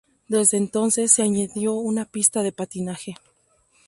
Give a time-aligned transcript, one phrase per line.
[0.27, 3.17] Desde entonces se añadió una pista de patinaje.